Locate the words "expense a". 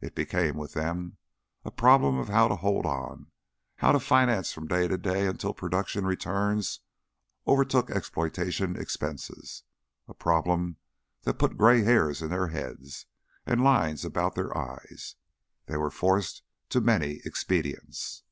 8.80-10.14